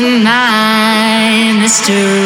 my 0.00 1.52
mystery. 1.60 2.19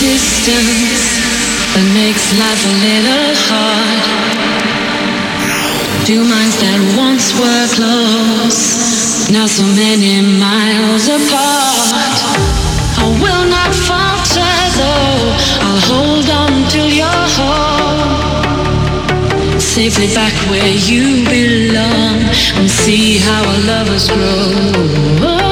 Distance 0.00 1.20
that 1.76 1.84
makes 1.92 2.24
life 2.40 2.62
a 2.64 2.74
little 2.80 3.36
hard. 3.52 4.00
Two 6.08 6.24
minds 6.24 6.56
that 6.64 6.80
once 6.96 7.36
were 7.36 7.68
close, 7.76 9.28
now 9.28 9.44
so 9.44 9.62
many 9.76 10.24
miles 10.40 11.04
apart. 11.04 12.16
I 12.96 13.12
will 13.20 13.44
not 13.44 13.76
falter 13.76 14.56
though, 14.80 15.36
I'll 15.68 15.84
hold 15.92 16.32
on 16.32 16.64
till 16.72 16.88
you're 16.88 17.28
home. 17.36 18.40
Safely 19.60 20.08
back 20.16 20.32
where 20.48 20.72
you 20.88 21.28
belong 21.28 22.24
and 22.56 22.70
see 22.70 23.18
how 23.18 23.44
our 23.44 23.60
lovers 23.68 24.08
grow. 24.08 25.49